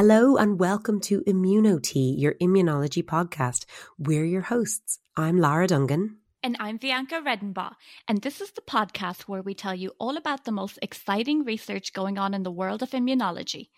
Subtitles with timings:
[0.00, 3.66] Hello and welcome to ImmunoTea, your immunology podcast.
[3.98, 4.98] We're your hosts.
[5.14, 6.14] I'm Lara Dungan.
[6.42, 7.74] And I'm Vyanka Redenbaugh,
[8.08, 11.92] and this is the podcast where we tell you all about the most exciting research
[11.92, 13.68] going on in the world of immunology.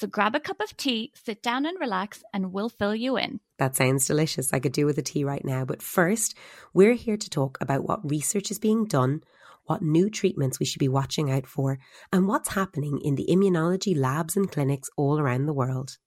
[0.00, 3.38] So grab a cup of tea, sit down and relax, and we'll fill you in.
[3.58, 4.52] That sounds delicious.
[4.52, 5.64] I could do with a tea right now.
[5.64, 6.36] But first,
[6.74, 9.22] we're here to talk about what research is being done
[9.68, 11.78] what new treatments we should be watching out for,
[12.12, 15.98] and what's happening in the immunology labs and clinics all around the world.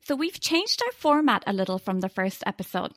[0.00, 2.92] So, we've changed our format a little from the first episode.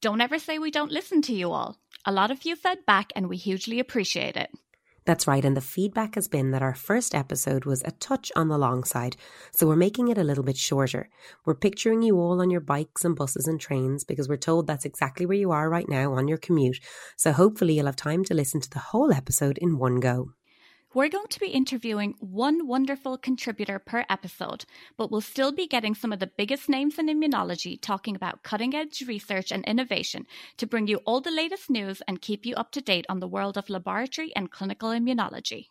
[0.00, 1.78] Don't ever say we don't listen to you all.
[2.04, 4.50] A lot of you fed back, and we hugely appreciate it.
[5.10, 8.46] That's right, and the feedback has been that our first episode was a touch on
[8.46, 9.16] the long side,
[9.50, 11.10] so we're making it a little bit shorter.
[11.44, 14.84] We're picturing you all on your bikes and buses and trains because we're told that's
[14.84, 16.78] exactly where you are right now on your commute,
[17.16, 20.30] so hopefully you'll have time to listen to the whole episode in one go.
[20.92, 24.64] We're going to be interviewing one wonderful contributor per episode,
[24.96, 28.74] but we'll still be getting some of the biggest names in immunology talking about cutting
[28.74, 32.72] edge research and innovation to bring you all the latest news and keep you up
[32.72, 35.68] to date on the world of laboratory and clinical immunology.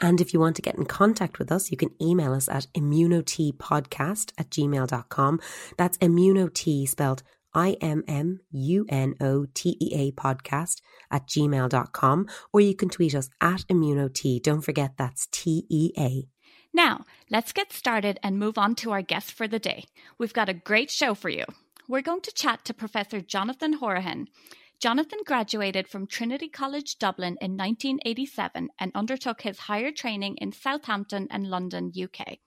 [0.00, 2.66] And if you want to get in contact with us, you can email us at
[2.74, 5.40] immunoteapodcast at gmail.com.
[5.76, 7.22] That's immunotea spelled
[7.54, 12.88] I M M U N O T E A podcast at gmail.com, or you can
[12.88, 14.42] tweet us at ImmunoTea.
[14.42, 16.28] Don't forget that's T E A.
[16.72, 19.84] Now, let's get started and move on to our guest for the day.
[20.18, 21.44] We've got a great show for you.
[21.88, 24.26] We're going to chat to Professor Jonathan Hourihane.
[24.78, 31.26] Jonathan graduated from Trinity College Dublin in 1987 and undertook his higher training in Southampton
[31.30, 32.38] and London, UK.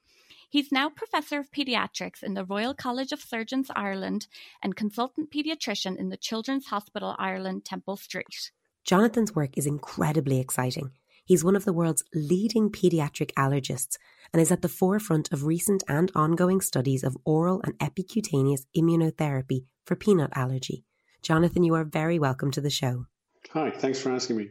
[0.51, 4.27] He's now Professor of Pediatrics in the Royal College of Surgeons Ireland
[4.61, 8.51] and Consultant Pediatrician in the Children's Hospital Ireland, Temple Street.
[8.83, 10.91] Jonathan's work is incredibly exciting.
[11.23, 13.95] He's one of the world's leading pediatric allergists
[14.33, 19.63] and is at the forefront of recent and ongoing studies of oral and epicutaneous immunotherapy
[19.85, 20.83] for peanut allergy.
[21.21, 23.05] Jonathan, you are very welcome to the show.
[23.51, 24.49] Hi, thanks for asking me.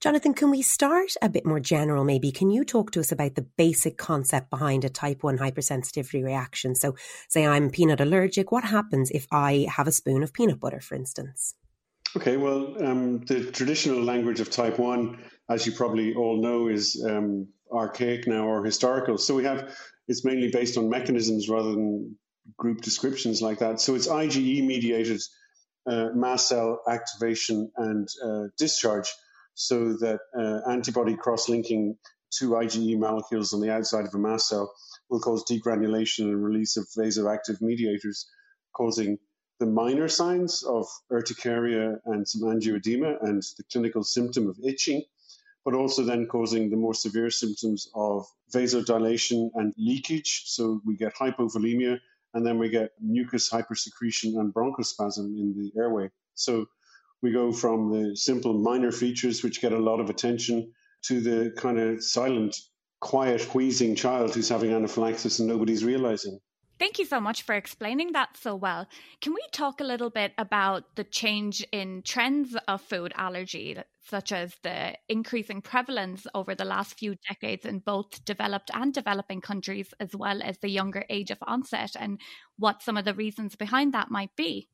[0.00, 2.32] Jonathan, can we start a bit more general maybe?
[2.32, 6.74] Can you talk to us about the basic concept behind a type 1 hypersensitivity reaction?
[6.74, 6.96] So,
[7.28, 10.94] say I'm peanut allergic, what happens if I have a spoon of peanut butter, for
[10.94, 11.54] instance?
[12.16, 17.04] Okay, well, um, the traditional language of type 1, as you probably all know, is
[17.06, 19.18] um, archaic now or historical.
[19.18, 19.76] So, we have
[20.08, 22.16] it's mainly based on mechanisms rather than
[22.56, 23.80] group descriptions like that.
[23.82, 25.20] So, it's IgE mediated
[25.86, 29.12] uh, mast cell activation and uh, discharge
[29.54, 31.96] so that uh, antibody cross-linking
[32.30, 34.72] two IgE molecules on the outside of a mast cell
[35.08, 38.26] will cause degranulation and release of vasoactive mediators,
[38.74, 39.18] causing
[39.58, 45.02] the minor signs of urticaria and some angioedema and the clinical symptom of itching,
[45.64, 50.44] but also then causing the more severe symptoms of vasodilation and leakage.
[50.46, 51.98] So we get hypovolemia
[52.32, 56.10] and then we get mucus hypersecretion and bronchospasm in the airway.
[56.34, 56.66] So
[57.22, 60.72] we go from the simple minor features, which get a lot of attention,
[61.02, 62.56] to the kind of silent,
[63.00, 66.38] quiet, wheezing child who's having anaphylaxis and nobody's realizing.
[66.78, 68.86] Thank you so much for explaining that so well.
[69.20, 73.76] Can we talk a little bit about the change in trends of food allergy,
[74.08, 79.42] such as the increasing prevalence over the last few decades in both developed and developing
[79.42, 82.18] countries, as well as the younger age of onset, and
[82.56, 84.66] what some of the reasons behind that might be?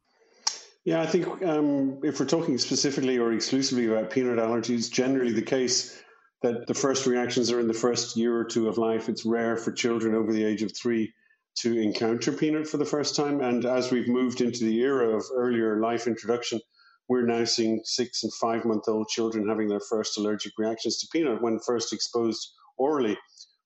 [0.87, 5.43] Yeah, I think um, if we're talking specifically or exclusively about peanut allergies, generally the
[5.43, 6.01] case
[6.43, 9.09] that the first reactions are in the first year or two of life.
[9.09, 11.13] It's rare for children over the age of three
[11.57, 13.41] to encounter peanut for the first time.
[13.41, 16.61] And as we've moved into the era of earlier life introduction,
[17.09, 21.09] we're now seeing six and five month old children having their first allergic reactions to
[21.13, 23.19] peanut when first exposed orally.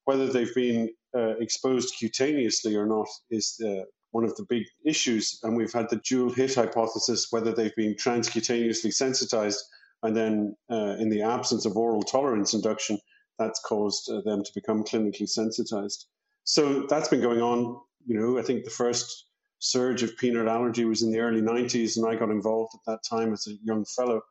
[0.07, 5.39] Whether they've been uh, exposed cutaneously or not is uh, one of the big issues.
[5.43, 9.63] And we've had the dual hit hypothesis whether they've been transcutaneously sensitized,
[10.03, 12.99] and then uh, in the absence of oral tolerance induction,
[13.39, 16.07] that's caused uh, them to become clinically sensitized.
[16.45, 17.81] So that's been going on.
[18.07, 19.27] You know, I think the first
[19.59, 23.05] surge of peanut allergy was in the early 90s, and I got involved at that
[23.09, 24.23] time as a young fellow.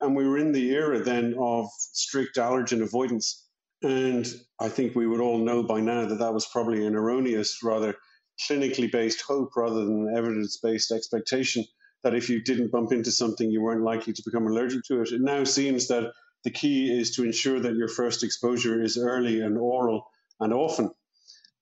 [0.00, 3.46] And we were in the era then of strict allergen avoidance.
[3.82, 4.26] And
[4.60, 7.94] I think we would all know by now that that was probably an erroneous, rather
[8.40, 11.64] clinically based hope rather than evidence based expectation
[12.02, 15.12] that if you didn't bump into something, you weren't likely to become allergic to it.
[15.12, 16.12] It now seems that
[16.44, 20.06] the key is to ensure that your first exposure is early and oral
[20.38, 20.90] and often,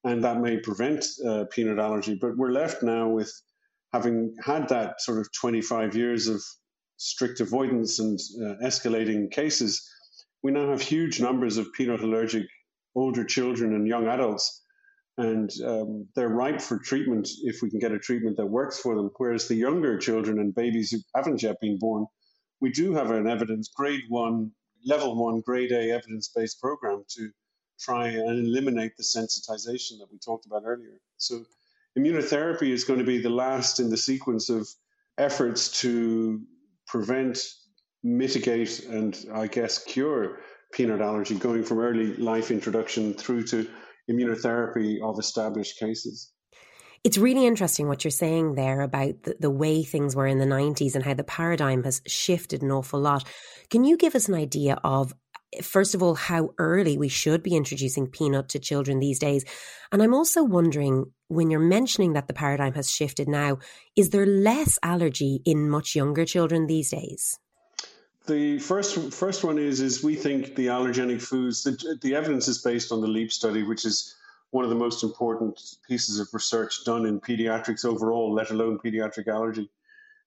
[0.03, 2.15] and that may prevent uh, peanut allergy.
[2.15, 3.33] But we're left now with
[3.93, 6.43] having had that sort of 25 years of
[6.97, 9.89] strict avoidance and uh, escalating cases.
[10.43, 12.47] We now have huge numbers of peanut allergic
[12.95, 14.64] older children and young adults
[15.17, 18.97] and um, they're ripe for treatment if we can get a treatment that works for
[18.97, 19.11] them.
[19.17, 22.07] Whereas the younger children and babies who haven't yet been born,
[22.61, 24.51] we do have an evidence, grade one,
[24.85, 27.31] level one, grade A evidence based program to
[27.79, 30.99] try and eliminate the sensitization that we talked about earlier.
[31.17, 31.45] So,
[31.99, 34.69] immunotherapy is going to be the last in the sequence of
[35.19, 36.41] efforts to
[36.87, 37.39] prevent,
[38.03, 40.41] mitigate, and I guess cure
[40.73, 43.69] peanut allergy, going from early life introduction through to
[44.11, 46.31] immunotherapy of established cases.
[47.05, 50.47] It's really interesting what you're saying there about the, the, way things were in the
[50.47, 53.25] 90s and how the paradigm has shifted an awful lot.
[53.69, 55.13] Can you give us an idea of,
[55.63, 59.45] first of all, how early we should be introducing peanut to children these days?
[59.93, 63.59] And I'm also wondering, when you're mentioning that the paradigm has shifted now,
[63.97, 67.39] is there less allergy in much younger children these days?
[68.27, 71.63] The first first one is is we think the allergenic foods.
[71.63, 74.15] The, the evidence is based on the LEAP study, which is
[74.51, 79.29] one of the most important pieces of research done in pediatrics overall, let alone pediatric
[79.29, 79.69] allergy,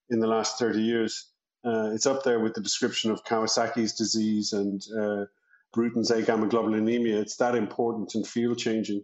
[0.09, 1.31] in the last thirty years.
[1.65, 5.25] Uh, it's up there with the description of Kawasaki's disease and uh,
[5.73, 7.19] Bruton's agammaglobulinemia.
[7.19, 9.03] It's that important and field changing.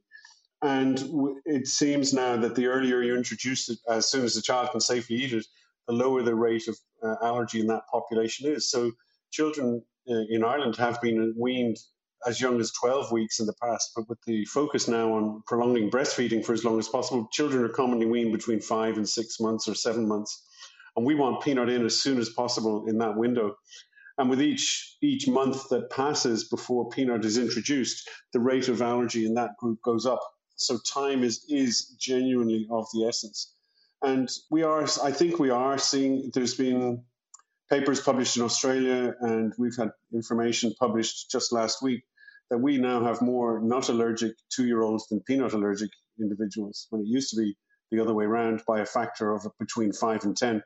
[0.61, 4.41] And w- it seems now that the earlier you introduce it, as soon as the
[4.41, 5.45] child can safely eat it,
[5.87, 6.77] the lower the rate of
[7.21, 8.69] allergy in that population is.
[8.69, 8.91] So
[9.31, 11.77] children uh, in Ireland have been weaned
[12.25, 15.91] as young as 12 weeks in the past, but with the focus now on prolonging
[15.91, 19.67] breastfeeding for as long as possible, children are commonly weaned between five and six months
[19.67, 20.45] or seven months.
[20.95, 23.55] And we want peanut in as soon as possible in that window.
[24.17, 29.25] And with each each month that passes before peanut is introduced, the rate of allergy
[29.25, 30.21] in that group goes up.
[30.55, 33.55] So time is is genuinely of the essence.
[34.03, 37.03] And we are, I think we are seeing, there's been
[37.69, 42.03] papers published in Australia, and we've had information published just last week
[42.50, 45.89] that we now have more not allergic two year olds than peanut allergic
[46.19, 47.55] individuals, when it used to be
[47.91, 50.61] the other way around by a factor of between five and 10.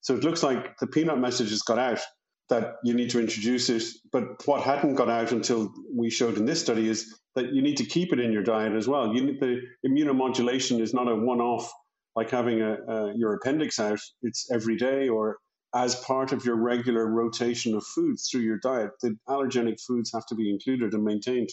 [0.00, 2.00] So it looks like the peanut message has got out
[2.48, 3.82] that you need to introduce it.
[4.12, 7.78] But what hadn't got out until we showed in this study is that you need
[7.78, 9.12] to keep it in your diet as well.
[9.12, 11.72] You, the immunomodulation is not a one off
[12.16, 15.36] like having a, a, your appendix out, it's every day or
[15.74, 18.90] as part of your regular rotation of foods through your diet.
[19.02, 21.50] The allergenic foods have to be included and maintained.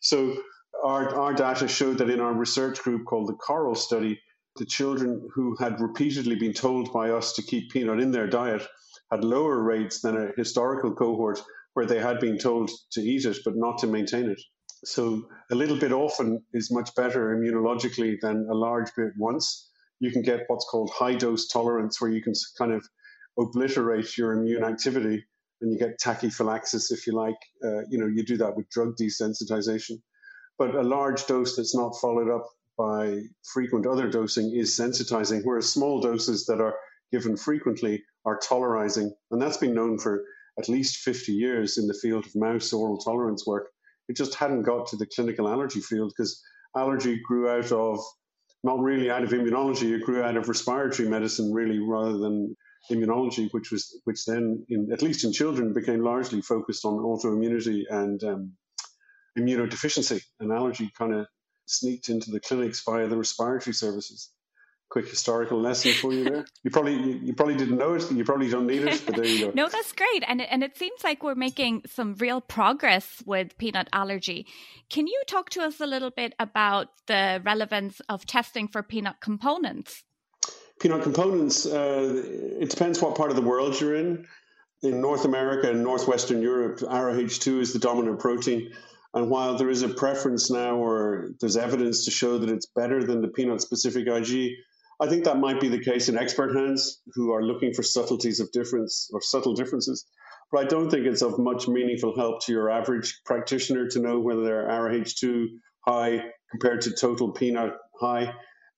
[0.00, 0.34] So
[0.82, 4.18] our, our data showed that in our research group called the Coral study,
[4.56, 8.66] the children who had repeatedly been told by us to keep peanut in their diet
[9.10, 11.42] had lower rates than a historical cohort
[11.74, 14.40] where they had been told to eat it but not to maintain it.
[14.84, 19.70] So a little bit often is much better immunologically than a large bit once
[20.02, 22.84] you can get what's called high dose tolerance, where you can kind of
[23.38, 25.24] obliterate your immune activity
[25.60, 27.36] and you get tachyphylaxis, if you like.
[27.64, 30.02] Uh, you know, you do that with drug desensitization.
[30.58, 33.22] But a large dose that's not followed up by
[33.54, 36.74] frequent other dosing is sensitizing, whereas small doses that are
[37.12, 39.08] given frequently are tolerizing.
[39.30, 40.24] And that's been known for
[40.58, 43.68] at least 50 years in the field of mouse oral tolerance work.
[44.08, 46.42] It just hadn't got to the clinical allergy field because
[46.76, 48.00] allergy grew out of
[48.62, 49.94] not really out of immunology.
[49.94, 52.56] It grew out of respiratory medicine, really, rather than
[52.90, 57.82] immunology, which was which then, in, at least in children, became largely focused on autoimmunity
[57.90, 58.52] and um,
[59.38, 60.22] immunodeficiency.
[60.40, 61.26] And allergy kind of
[61.66, 64.30] sneaked into the clinics via the respiratory services
[64.92, 66.44] quick historical lesson for you there.
[66.62, 66.96] You probably
[67.26, 68.12] you probably didn't know it.
[68.12, 69.52] You probably don't need it, but there you go.
[69.54, 73.88] no, that's great, and and it seems like we're making some real progress with peanut
[73.94, 74.46] allergy.
[74.90, 79.16] Can you talk to us a little bit about the relevance of testing for peanut
[79.22, 80.04] components?
[80.78, 81.64] Peanut components.
[81.64, 82.22] Uh,
[82.60, 84.26] it depends what part of the world you're in.
[84.82, 88.72] In North America and Northwestern Europe, Ara h 2 is the dominant protein.
[89.14, 93.04] And while there is a preference now, or there's evidence to show that it's better
[93.04, 94.56] than the peanut specific IgE,
[95.02, 98.38] I think that might be the case in expert hands who are looking for subtleties
[98.38, 100.06] of difference or subtle differences.
[100.52, 104.20] But I don't think it's of much meaningful help to your average practitioner to know
[104.20, 105.48] whether they're Ara h 2
[105.88, 108.32] high compared to total peanut high.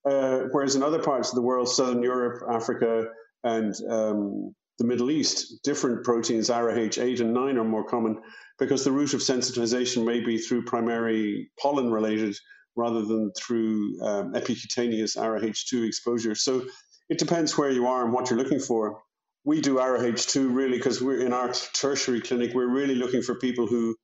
[0.09, 3.05] Uh, whereas in other parts of the world, Southern Europe, Africa,
[3.43, 8.19] and um, the Middle East, different proteins, Ara h 8 and 9, are more common
[8.59, 12.35] because the route of sensitization may be through primary pollen related
[12.77, 16.35] rather than through um, epicutaneous Ara h 2 exposure.
[16.35, 16.67] So
[17.09, 19.03] it depends where you are and what you're looking for.
[19.45, 23.23] We do Ara h 2 really because we're in our tertiary clinic, we're really looking
[23.23, 23.95] for people who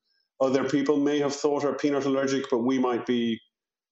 [0.41, 3.41] other people may have thought are peanut allergic, but we might be,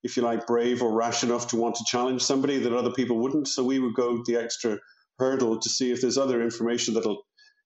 [0.02, 3.18] if you like, brave or rash enough to want to challenge somebody that other people
[3.18, 3.48] wouldn't.
[3.48, 4.78] So we would go the extra
[5.18, 7.22] hurdle to see if there's other information that'll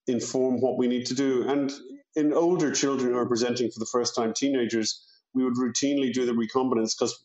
[0.09, 1.49] inform what we need to do.
[1.49, 1.73] And
[2.17, 6.27] in older children who are presenting for the first time, teenagers, we would routinely do
[6.27, 7.25] the recombinants because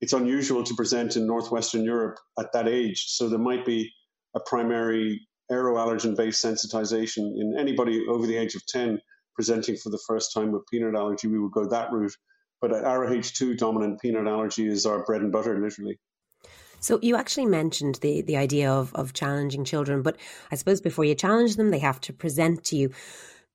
[0.00, 3.06] it's unusual to present in northwestern Europe at that age.
[3.08, 3.92] So there might be
[4.34, 9.00] a primary aeroallergen based sensitization in anybody over the age of 10
[9.34, 11.28] presenting for the first time with peanut allergy.
[11.28, 12.14] We would go that route.
[12.60, 15.98] But Ara h 2 dominant peanut allergy is our bread and butter, literally.
[16.80, 20.16] So you actually mentioned the the idea of of challenging children, but
[20.50, 22.90] I suppose before you challenge them, they have to present to you.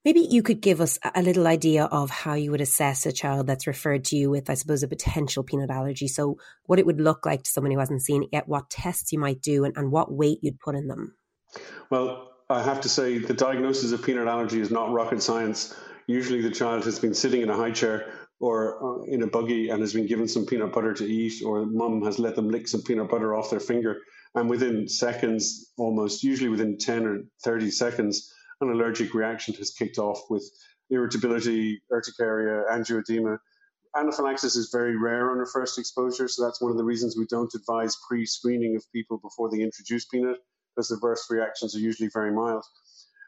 [0.05, 3.47] Maybe you could give us a little idea of how you would assess a child
[3.47, 6.09] that's referred to you with, I suppose, a potential peanut allergy.
[6.09, 9.13] So, what it would look like to someone who hasn't seen it yet, what tests
[9.13, 11.15] you might do, and, and what weight you'd put in them.
[11.89, 15.73] Well, I have to say the diagnosis of peanut allergy is not rocket science.
[16.05, 19.69] Usually, the child has been sitting in a high chair or uh, in a buggy
[19.69, 22.67] and has been given some peanut butter to eat, or mum has let them lick
[22.67, 24.01] some peanut butter off their finger.
[24.35, 28.33] And within seconds, almost usually within 10 or 30 seconds,
[28.63, 30.43] an allergic reaction has kicked off with
[30.89, 33.37] irritability, urticaria, angioedema.
[33.95, 37.27] Anaphylaxis is very rare on under first exposure, so that's one of the reasons we
[37.27, 40.37] don't advise pre screening of people before they introduce peanut,
[40.75, 42.63] because the burst reactions are usually very mild.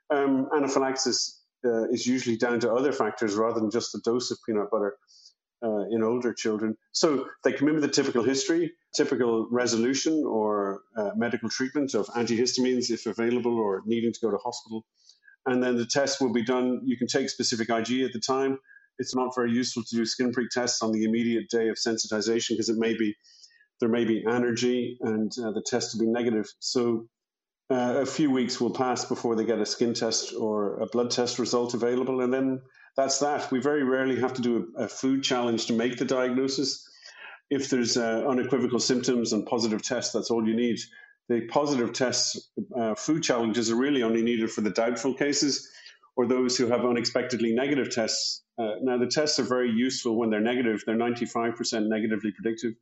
[0.09, 4.37] Um, anaphylaxis uh, is usually down to other factors rather than just the dose of
[4.45, 4.95] peanut butter
[5.63, 6.77] uh, in older children.
[6.91, 12.07] So they come in with a typical history, typical resolution or uh, medical treatment of
[12.07, 14.85] antihistamines if available or needing to go to hospital.
[15.45, 16.81] And then the test will be done.
[16.83, 18.57] You can take specific IgE at the time.
[18.97, 22.49] It's not very useful to do skin prick tests on the immediate day of sensitization
[22.49, 23.15] because it may be
[23.81, 26.45] there may be allergy and uh, the test will be negative.
[26.59, 27.07] So
[27.69, 31.11] uh, a few weeks will pass before they get a skin test or a blood
[31.11, 32.61] test result available, and then
[32.95, 33.51] that's that.
[33.51, 36.87] We very rarely have to do a, a food challenge to make the diagnosis.
[37.49, 40.79] If there's uh, unequivocal symptoms and positive tests, that's all you need.
[41.29, 45.69] The positive tests, uh, food challenges are really only needed for the doubtful cases
[46.15, 48.43] or those who have unexpectedly negative tests.
[48.57, 50.83] Uh, now, the tests are very useful when they're negative.
[50.85, 52.73] They're 95% negatively predictive.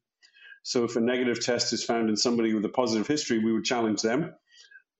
[0.64, 3.66] So, if a negative test is found in somebody with a positive history, we would
[3.66, 4.34] challenge them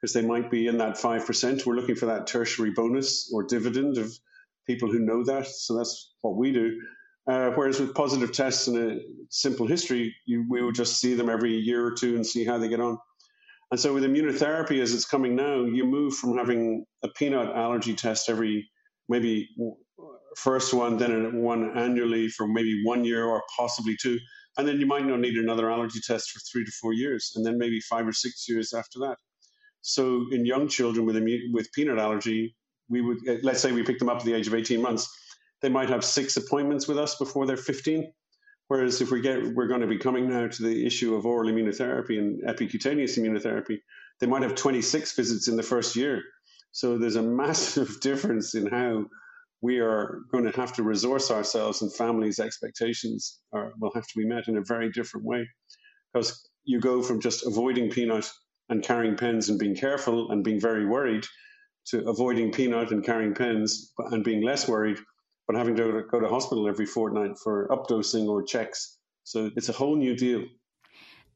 [0.02, 1.66] because they might be in that 5%.
[1.66, 4.12] We're looking for that tertiary bonus or dividend of
[4.68, 5.48] people who know that.
[5.48, 6.82] So that's what we do.
[7.26, 11.30] Uh, whereas with positive tests and a simple history, you, we would just see them
[11.30, 12.98] every year or two and see how they get on.
[13.74, 17.96] And so with immunotherapy, as it's coming now, you move from having a peanut allergy
[17.96, 18.70] test every
[19.10, 19.50] maybe
[20.38, 24.20] first one, then one annually for maybe one year or possibly two.
[24.60, 27.44] And then you might not need another allergy test for three to four years, and
[27.44, 29.18] then maybe five or six years after that.
[29.82, 31.16] So in young children with
[31.52, 32.56] with peanut allergy,
[32.90, 35.10] we would eh, let's say we pick them up at the age of 18 months,
[35.64, 38.14] they might have six appointments with us before they're 15.
[38.68, 41.52] Whereas if we get we're going to be coming now to the issue of oral
[41.52, 43.80] immunotherapy and epicutaneous immunotherapy,
[44.20, 46.24] they might have 26 visits in the first year.
[46.72, 49.06] So there's a massive difference in how
[49.62, 54.18] we are going to have to resource ourselves and families' expectations are, will have to
[54.18, 55.48] be met in a very different way.
[56.14, 58.30] Because you go from just avoiding peanut
[58.70, 61.26] and carrying pens and being careful and being very worried
[61.88, 64.98] to avoiding peanut and carrying pens and being less worried,
[65.48, 68.98] but having to go to hospital every fortnight for updosing or checks.
[69.24, 70.44] So it's a whole new deal.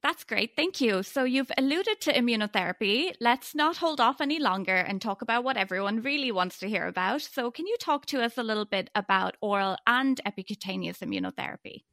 [0.04, 0.56] That's great.
[0.56, 1.04] Thank you.
[1.04, 3.14] So you've alluded to immunotherapy.
[3.20, 6.88] Let's not hold off any longer and talk about what everyone really wants to hear
[6.88, 7.24] about.
[7.24, 11.84] So can you talk to us a little bit about oral and epicutaneous immunotherapy?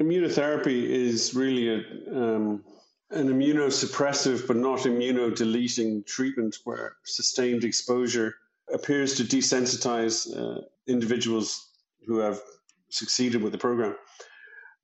[0.00, 1.78] Immunotherapy is really a
[2.12, 2.64] um,
[3.10, 8.34] an immunosuppressive but not immunodeleting treatment where sustained exposure
[8.72, 11.70] appears to desensitize uh, individuals
[12.06, 12.40] who have
[12.90, 13.96] succeeded with the program.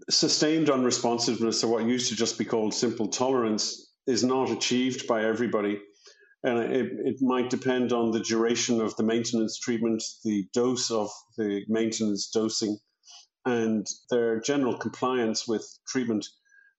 [0.09, 5.25] Sustained unresponsiveness, or what used to just be called simple tolerance, is not achieved by
[5.25, 5.81] everybody.
[6.45, 11.11] And it, it might depend on the duration of the maintenance treatment, the dose of
[11.37, 12.79] the maintenance dosing,
[13.45, 16.27] and their general compliance with treatment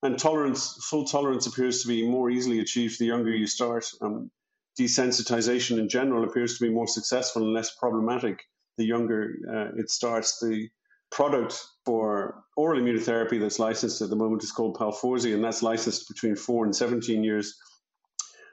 [0.02, 3.86] and tolerance, full tolerance appears to be more easily achieved the younger you start.
[4.02, 4.32] Um,
[4.80, 8.40] desensitization in general appears to be more successful and less problematic
[8.78, 10.40] the younger uh, it starts.
[10.40, 10.70] The
[11.12, 16.08] product for oral immunotherapy that's licensed at the moment is called Palforzia, and that's licensed
[16.08, 17.56] between four and 17 years.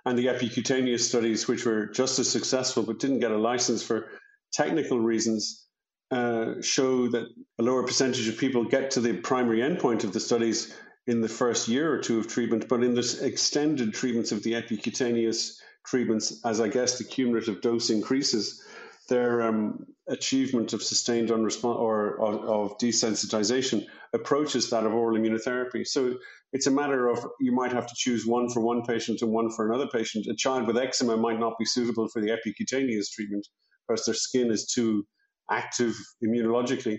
[0.05, 4.09] And the epicutaneous studies, which were just as successful but didn't get a license for
[4.53, 5.67] technical reasons,
[6.11, 7.27] uh, show that
[7.59, 10.75] a lower percentage of people get to the primary endpoint of the studies
[11.07, 14.55] in the first year or two of treatment, but in this extended treatments of the
[14.55, 18.63] epicutaneous treatments, as I guess the cumulative dose increases,
[19.09, 25.87] their um, achievement of sustained or of, of, desensitization approaches that of oral immunotherapy.
[25.87, 26.17] So
[26.53, 29.51] it's a matter of you might have to choose one for one patient and one
[29.51, 30.27] for another patient.
[30.27, 33.47] A child with eczema might not be suitable for the epicutaneous treatment
[33.87, 35.07] because their skin is too
[35.51, 35.95] active
[36.25, 36.99] immunologically,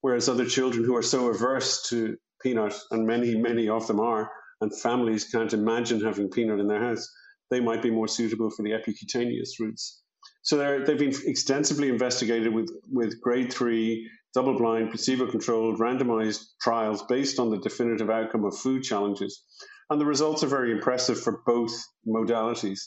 [0.00, 4.30] whereas other children who are so averse to peanut, and many, many of them are,
[4.60, 7.10] and families can't imagine having peanut in their house,
[7.50, 10.02] they might be more suitable for the epicutaneous routes.
[10.42, 17.02] So they've been extensively investigated with, with grade three, double blind, placebo controlled, randomized trials
[17.04, 19.42] based on the definitive outcome of food challenges.
[19.90, 21.72] And the results are very impressive for both
[22.06, 22.80] modalities.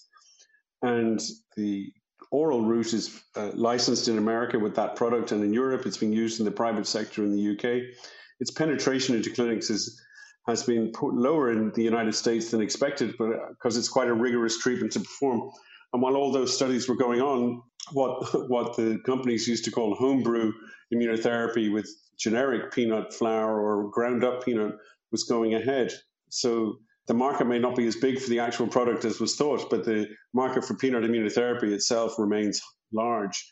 [0.82, 1.20] And
[1.56, 1.92] the
[2.32, 6.14] oral route is uh, licensed in America with that product, and in Europe, it's being
[6.14, 7.96] used in the private sector in the UK.
[8.40, 10.02] Its penetration into clinics is
[10.48, 14.08] has been put lower in the United States than expected, but because uh, it's quite
[14.08, 15.52] a rigorous treatment to perform.
[15.92, 19.96] And while all those studies were going on, what what the companies used to call
[19.96, 20.54] homebrew
[20.94, 24.76] immunotherapy with generic peanut flour or ground up peanut
[25.12, 25.92] was going ahead.
[26.30, 26.78] So
[27.08, 29.86] the market may not be as big for the actual product as was thought, but
[29.86, 32.62] the market for peanut immunotherapy itself remains
[32.94, 33.52] large.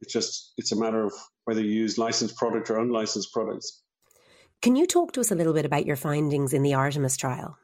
[0.00, 1.12] It's just it's a matter of
[1.44, 3.83] whether you use licensed product or unlicensed products.
[4.64, 7.58] Can you talk to us a little bit about your findings in the Artemis trial?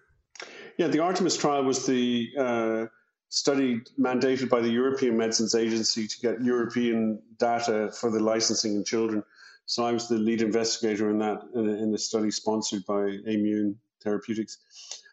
[0.76, 2.87] Yeah, the Artemis trial was the uh,
[3.30, 8.85] study mandated by the European Medicines Agency to get European data for the licensing in
[8.85, 9.23] children.
[9.64, 13.76] So I was the lead investigator in that in, in the study sponsored by Aimmune
[14.04, 14.59] Therapeutics.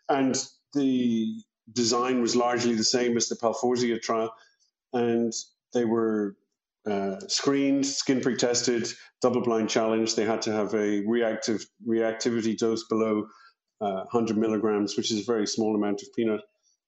[0.10, 0.36] And
[0.74, 1.42] the
[1.72, 4.34] design was largely the same as the Palforzia trial.
[4.92, 5.32] And
[5.72, 6.36] they were
[6.90, 8.88] uh, screened, skin prick tested,
[9.22, 10.16] double blind challenge.
[10.16, 13.28] They had to have a reactive reactivity dose below
[13.82, 16.42] uh, 100 milligrams, which is a very small amount of peanut.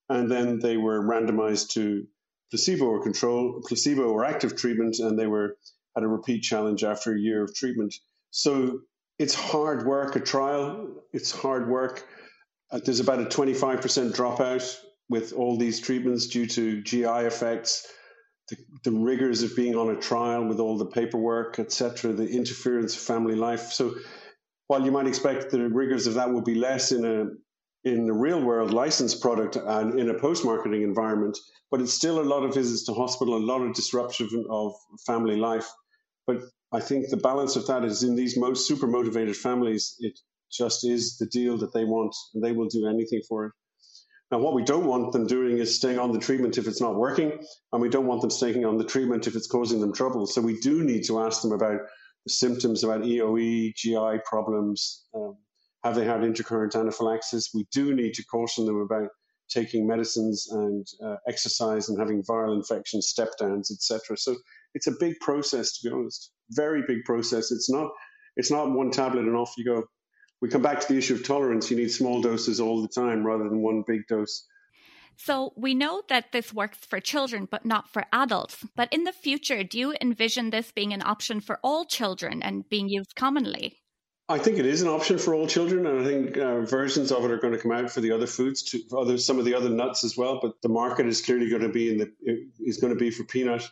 [0.09, 2.05] And then they were randomized to
[2.49, 5.55] placebo or control, placebo or active treatment, and they were
[5.95, 7.93] had a repeat challenge after a year of treatment.
[8.31, 8.81] So
[9.17, 11.03] it's hard work, a trial.
[11.13, 12.05] It's hard work.
[12.71, 14.75] Uh, there's about a 25% dropout
[15.09, 17.87] with all these treatments due to GI effects,
[18.49, 22.95] the, the rigors of being on a trial with all the paperwork, etc., the interference
[22.95, 23.71] of family life.
[23.71, 23.95] So
[24.67, 27.25] while you might expect the rigors of that would be less in a
[27.85, 31.37] in the real world licensed product and in a post marketing environment,
[31.71, 34.73] but it's still a lot of visits to hospital, a lot of disruption of
[35.05, 35.67] family life.
[36.27, 36.41] But
[36.73, 40.19] I think the balance of that is in these most super motivated families, it
[40.51, 43.53] just is the deal that they want, and they will do anything for it.
[44.31, 46.95] Now, what we don't want them doing is staying on the treatment if it's not
[46.95, 47.31] working,
[47.71, 50.27] and we don't want them staying on the treatment if it's causing them trouble.
[50.27, 51.79] So we do need to ask them about
[52.25, 55.05] the symptoms, about EOE, GI problems.
[55.15, 55.37] Um,
[55.83, 57.51] have they had intercurrent anaphylaxis?
[57.55, 59.09] We do need to caution them about
[59.49, 64.15] taking medicines and uh, exercise and having viral infections, step downs, etc.
[64.15, 64.35] So
[64.75, 66.31] it's a big process, to be honest.
[66.51, 67.51] Very big process.
[67.51, 67.89] It's not.
[68.35, 69.83] It's not one tablet and off you go
[70.41, 71.69] we come back to the issue of tolerance.
[71.69, 74.45] You need small doses all the time rather than one big dose.
[75.17, 78.65] So we know that this works for children, but not for adults.
[78.75, 82.67] But in the future, do you envision this being an option for all children and
[82.69, 83.79] being used commonly?
[84.29, 87.25] I think it is an option for all children, and I think uh, versions of
[87.25, 89.55] it are going to come out for the other foods, to other some of the
[89.55, 90.39] other nuts as well.
[90.41, 92.11] But the market is clearly going to be in the
[92.59, 93.67] is going to be for peanut.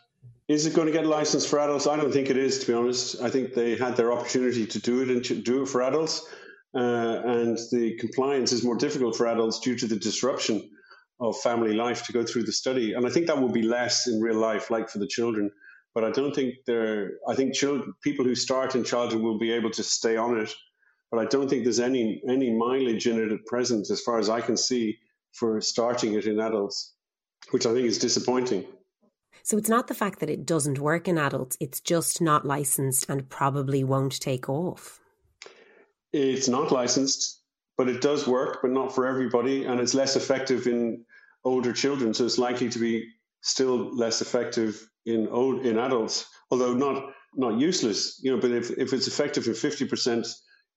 [0.48, 1.86] Is it going to get licensed for adults?
[1.86, 3.22] I don't think it is, to be honest.
[3.22, 6.26] I think they had their opportunity to do it and to do it for adults
[6.74, 10.70] uh, and the compliance is more difficult for adults due to the disruption
[11.20, 12.92] of family life to go through the study.
[12.92, 15.50] And I think that will be less in real life, like for the children.
[15.94, 17.12] But I don't think there.
[17.26, 20.54] I think children, people who start in childhood will be able to stay on it.
[21.10, 24.28] But I don't think there's any any mileage in it at present, as far as
[24.28, 24.98] I can see,
[25.32, 26.94] for starting it in adults,
[27.50, 28.66] which I think is disappointing.
[29.42, 33.08] So it's not the fact that it doesn't work in adults; it's just not licensed
[33.08, 35.00] and probably won't take off.
[36.12, 37.42] It's not licensed,
[37.76, 41.04] but it does work, but not for everybody, and it's less effective in
[41.44, 42.14] older children.
[42.14, 43.08] So it's likely to be
[43.42, 48.20] still less effective in old in adults, although not not useless.
[48.22, 50.26] You know, but if if it's effective in fifty percent,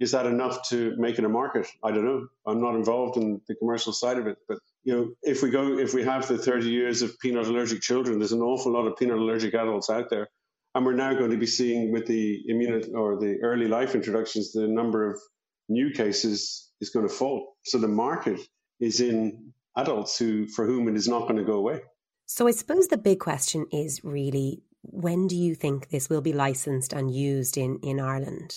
[0.02, 1.68] is that enough to make it a market?
[1.84, 2.28] I don't know.
[2.46, 5.78] I'm not involved in the commercial side of it, but you know, if we go,
[5.78, 8.98] if we have the 30 years of peanut allergic children, there's an awful lot of
[8.98, 10.28] peanut allergic adults out there.
[10.74, 14.54] And we're now going to be seeing with the immune or the early life introductions,
[14.54, 15.20] the number of
[15.68, 17.58] new cases is going to fall.
[17.66, 18.40] So the market
[18.80, 21.82] is in adults who for whom it is not going to go away.
[22.26, 26.34] So I suppose the big question is really when do you think this will be
[26.34, 28.56] licensed and used in, in Ireland?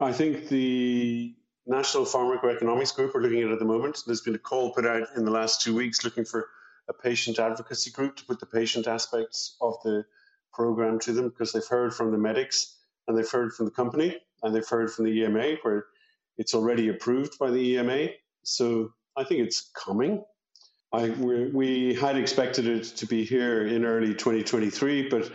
[0.00, 1.34] I think the
[1.66, 4.02] National Pharmacoeconomics Group are looking at it at the moment.
[4.06, 6.48] There's been a call put out in the last two weeks looking for
[6.88, 10.04] a patient advocacy group to put the patient aspects of the
[10.54, 14.16] program to them because they've heard from the medics and they've heard from the company
[14.42, 15.86] and they've heard from the EMA where
[16.38, 18.08] it's already approved by the EMA.
[18.44, 20.22] So I think it's coming.
[20.92, 25.30] I, we had expected it to be here in early 2023, but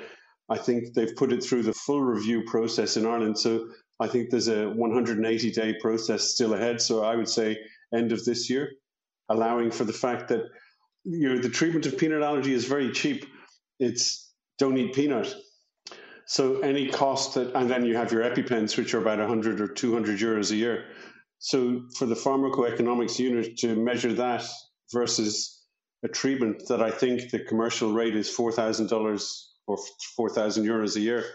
[0.50, 3.38] I think they've put it through the full review process in Ireland.
[3.38, 3.68] So
[4.00, 6.82] I think there's a 180 day process still ahead.
[6.82, 7.58] So I would say
[7.94, 8.72] end of this year,
[9.28, 10.44] allowing for the fact that
[11.04, 13.26] you know the treatment of peanut allergy is very cheap.
[13.80, 14.29] It's
[14.60, 15.34] don't eat peanut.
[16.26, 19.68] So any cost that, and then you have your EpiPens, which are about 100 or
[19.68, 20.86] 200 euros a year.
[21.40, 24.46] So for the pharmacoeconomics unit to measure that
[24.94, 25.66] versus
[26.04, 29.78] a treatment that I think the commercial rate is $4,000 or
[30.16, 31.26] 4,000 euros a year,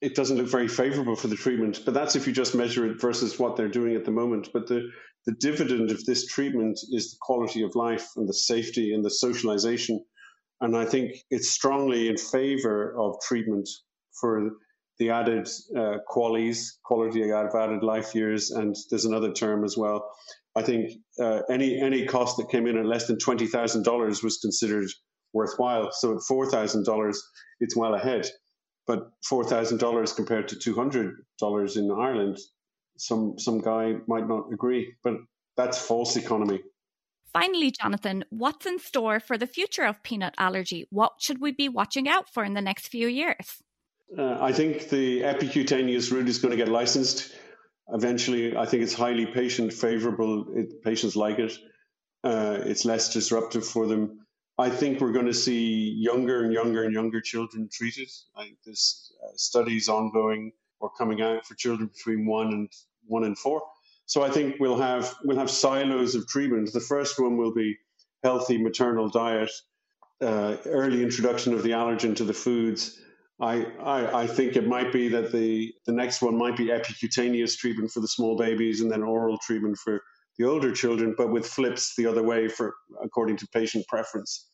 [0.00, 1.80] it doesn't look very favorable for the treatment.
[1.84, 4.50] But that's if you just measure it versus what they're doing at the moment.
[4.52, 4.88] But the,
[5.26, 9.10] the dividend of this treatment is the quality of life and the safety and the
[9.10, 10.04] socialization.
[10.62, 13.68] And I think it's strongly in favor of treatment
[14.20, 14.50] for
[14.98, 20.08] the added uh, qualities, quality of added life years, and there's another term as well.
[20.54, 24.22] I think uh, any any cost that came in at less than twenty thousand dollars
[24.22, 24.88] was considered
[25.32, 25.90] worthwhile.
[25.92, 27.20] So at four thousand dollars,
[27.58, 28.30] it's well ahead.
[28.86, 32.38] But four thousand dollars compared to two hundred dollars in Ireland,
[32.98, 34.94] some some guy might not agree.
[35.02, 35.14] But
[35.56, 36.60] that's false economy.
[37.32, 40.86] Finally, Jonathan, what's in store for the future of peanut allergy?
[40.90, 43.62] What should we be watching out for in the next few years?
[44.16, 47.34] Uh, I think the epicutaneous route is going to get licensed
[47.88, 48.54] eventually.
[48.56, 50.46] I think it's highly patient favorable.
[50.54, 51.52] It, patients like it.
[52.22, 54.26] Uh, it's less disruptive for them.
[54.58, 58.08] I think we're going to see younger and younger and younger children treated.
[58.36, 62.68] I there's uh, studies ongoing or coming out for children between one and
[63.06, 63.62] one and four.
[64.12, 66.70] So I think we'll have we'll have silos of treatment.
[66.70, 67.78] The first one will be
[68.22, 69.50] healthy maternal diet,
[70.20, 73.00] uh, early introduction of the allergen to the foods,
[73.40, 77.56] I, I, I, think it might be that the, the next one might be epicutaneous
[77.56, 80.00] treatment for the small babies and then oral treatment for
[80.38, 84.48] the older children, but with flips the other way for according to patient preference.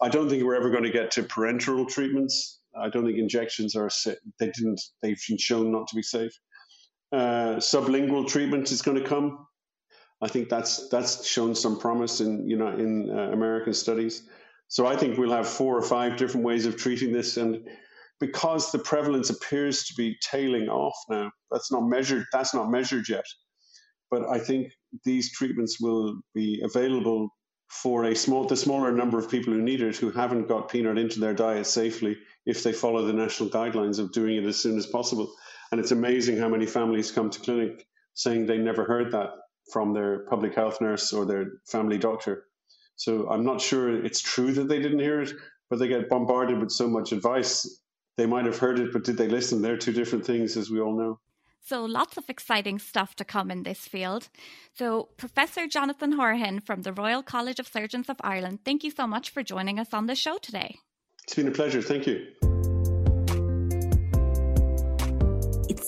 [0.00, 2.60] I don't think we're ever going to get to parenteral treatments.
[2.80, 6.32] I don't think injections are they didn't they've been shown not to be safe.
[7.12, 9.46] Uh, sublingual treatment is going to come.
[10.22, 14.28] I think that's that's shown some promise in you know in uh, American studies.
[14.68, 17.68] So I think we'll have four or five different ways of treating this, and
[18.20, 21.30] because the prevalence appears to be tailing off now.
[21.50, 22.24] That's not measured.
[22.32, 23.24] That's not measured yet.
[24.10, 24.72] But I think
[25.04, 27.28] these treatments will be available
[27.68, 30.98] for a small, the smaller number of people who need it, who haven't got peanut
[30.98, 34.78] into their diet safely, if they follow the national guidelines of doing it as soon
[34.78, 35.32] as possible.
[35.74, 37.84] And it's amazing how many families come to clinic
[38.14, 39.30] saying they never heard that
[39.72, 42.44] from their public health nurse or their family doctor.
[42.94, 45.32] So I'm not sure it's true that they didn't hear it,
[45.68, 47.80] but they get bombarded with so much advice
[48.16, 49.62] they might have heard it, but did they listen?
[49.62, 51.18] They're two different things, as we all know.
[51.66, 54.28] So, lots of exciting stuff to come in this field.
[54.74, 59.08] So, Professor Jonathan Hourihane from the Royal College of Surgeons of Ireland, thank you so
[59.08, 60.76] much for joining us on the show today.
[61.24, 61.82] It's been a pleasure.
[61.82, 62.53] Thank you.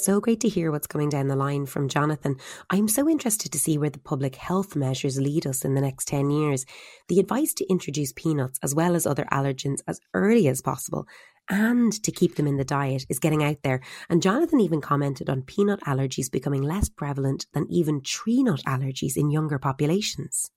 [0.07, 2.37] So great to hear what's coming down the line from Jonathan.
[2.71, 6.07] I'm so interested to see where the public health measures lead us in the next
[6.07, 6.65] 10 years.
[7.09, 11.09] The advice to introduce peanuts as well as other allergens as early as possible
[11.51, 13.81] and to keep them in the diet is getting out there.
[14.09, 19.17] And Jonathan even commented on peanut allergies becoming less prevalent than even tree nut allergies
[19.17, 20.53] in younger populations.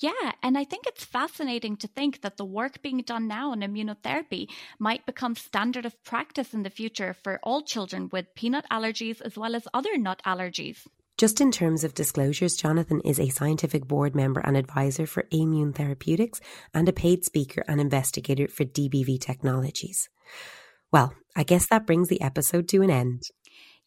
[0.00, 3.60] Yeah, and I think it's fascinating to think that the work being done now on
[3.60, 4.46] immunotherapy
[4.78, 9.36] might become standard of practice in the future for all children with peanut allergies as
[9.36, 10.86] well as other nut allergies.
[11.16, 15.74] Just in terms of disclosures, Jonathan is a scientific board member and advisor for Aimmune
[15.74, 16.40] Therapeutics
[16.72, 20.08] and a paid speaker and investigator for DBV Technologies.
[20.92, 23.22] Well, I guess that brings the episode to an end.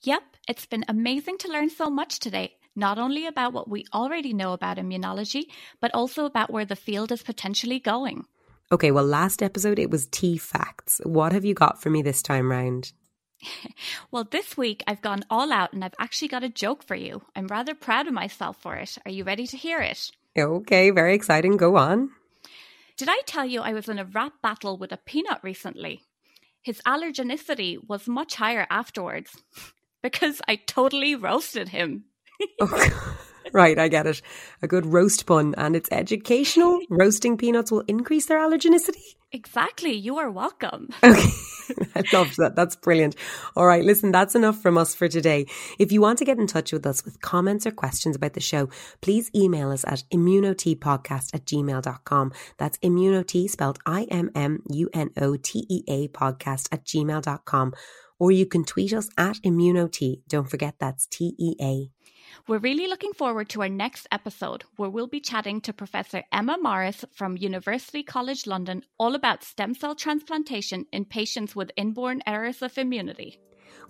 [0.03, 4.33] Yep, it's been amazing to learn so much today, not only about what we already
[4.33, 5.43] know about immunology,
[5.79, 8.25] but also about where the field is potentially going.
[8.71, 11.01] Okay, well, last episode it was tea facts.
[11.03, 12.93] What have you got for me this time round?
[14.11, 17.21] well, this week I've gone all out and I've actually got a joke for you.
[17.35, 18.97] I'm rather proud of myself for it.
[19.05, 20.11] Are you ready to hear it?
[20.37, 21.57] Okay, very exciting.
[21.57, 22.11] Go on.
[22.95, 26.03] Did I tell you I was in a rap battle with a peanut recently?
[26.61, 29.35] His allergenicity was much higher afterwards
[30.03, 32.05] because I totally roasted him.
[32.61, 33.17] oh,
[33.53, 34.21] right, I get it.
[34.61, 36.79] A good roast pun, and it's educational.
[36.89, 39.15] Roasting peanuts will increase their allergenicity.
[39.31, 39.93] Exactly.
[39.93, 40.89] You are welcome.
[41.03, 41.29] Okay.
[41.95, 42.53] I love that.
[42.55, 43.15] That's brilliant.
[43.55, 43.85] All right.
[43.85, 45.45] Listen, that's enough from us for today.
[45.79, 48.41] If you want to get in touch with us with comments or questions about the
[48.41, 52.33] show, please email us at immunoteapodcast at gmail.com.
[52.57, 54.47] That's immunotea spelled I-M-M-U-N-O-T-E-A
[56.09, 57.73] podcast at gmail.com.
[58.19, 60.21] Or you can tweet us at immunotea.
[60.27, 61.89] Don't forget that's T-E-A.
[62.47, 66.57] We're really looking forward to our next episode where we'll be chatting to Professor Emma
[66.61, 72.61] Morris from University College London all about stem cell transplantation in patients with inborn errors
[72.61, 73.39] of immunity.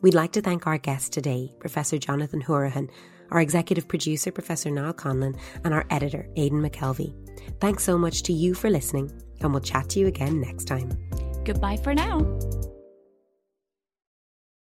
[0.01, 2.89] We'd like to thank our guest today, Professor Jonathan Hourihane,
[3.31, 7.13] our executive producer, Professor Niall Conlon, and our editor, Aidan McKelvey.
[7.59, 10.91] Thanks so much to you for listening, and we'll chat to you again next time.
[11.43, 12.19] Goodbye for now.